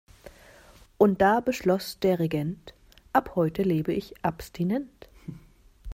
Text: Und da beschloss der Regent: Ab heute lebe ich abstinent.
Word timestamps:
Und 0.97 1.21
da 1.21 1.41
beschloss 1.41 1.99
der 1.99 2.17
Regent: 2.17 2.73
Ab 3.13 3.35
heute 3.35 3.61
lebe 3.61 3.93
ich 3.93 4.15
abstinent. 4.25 5.07